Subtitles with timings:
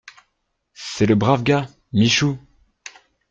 [0.73, 2.39] C’est le brave gars, Michou.